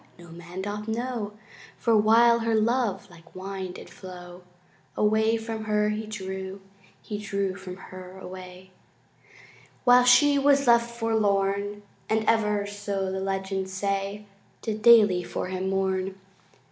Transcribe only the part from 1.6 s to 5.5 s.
For while her love like wine did flow Away